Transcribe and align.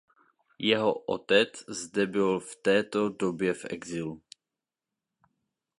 Jeho 0.59 0.93
otec 1.03 1.63
zde 1.69 2.07
byl 2.07 2.39
v 2.39 2.55
této 2.55 3.09
době 3.09 3.53
v 3.53 3.65
exilu. 3.69 4.21